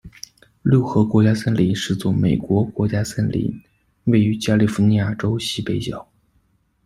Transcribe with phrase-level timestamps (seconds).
[0.63, 3.61] 六河国家森林是座美国国家森林，
[4.05, 6.07] 位于加利福尼亚州西北角。